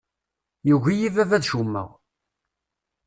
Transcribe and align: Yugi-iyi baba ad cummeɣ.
Yugi-iyi 0.67 1.09
baba 1.15 1.35
ad 1.37 1.45
cummeɣ. 1.51 1.89